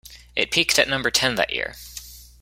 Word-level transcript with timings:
It 0.35 0.49
peaked 0.49 0.79
at 0.79 0.87
number 0.89 1.11
ten 1.11 1.35
that 1.35 1.53
year. 1.53 1.75